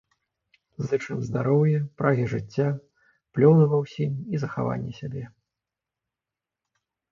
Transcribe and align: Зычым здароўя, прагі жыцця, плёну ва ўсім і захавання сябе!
Зычым 0.91 1.19
здароўя, 1.27 1.81
прагі 2.03 2.25
жыцця, 2.33 2.67
плёну 3.37 3.69
ва 3.75 3.83
ўсім 3.83 4.11
і 4.35 4.43
захавання 4.47 4.91
сябе! 5.03 5.23